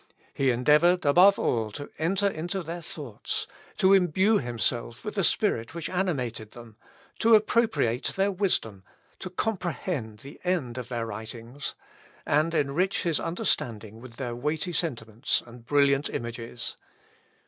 He 0.33 0.49
endeavoured, 0.49 1.05
above 1.05 1.37
all, 1.37 1.69
to 1.73 1.91
enter 1.99 2.27
into 2.27 2.63
their 2.63 2.81
thoughts; 2.81 3.45
to 3.77 3.93
imbue 3.93 4.39
himself 4.39 5.05
with 5.05 5.13
the 5.13 5.23
spirit 5.23 5.75
which 5.75 5.91
animated 5.91 6.53
them; 6.53 6.75
to 7.19 7.35
appropriate 7.35 8.05
their 8.15 8.31
wisdom; 8.31 8.83
to 9.19 9.29
comprehend 9.29 10.21
the 10.21 10.39
end 10.43 10.79
of 10.79 10.89
their 10.89 11.05
writings; 11.05 11.75
and 12.25 12.55
enrich 12.55 13.03
his 13.03 13.19
understanding 13.19 14.01
with 14.01 14.15
their 14.15 14.35
weighty 14.35 14.73
sentiments 14.73 15.43
and 15.45 15.67
brilliant 15.67 16.09
images. 16.09 16.75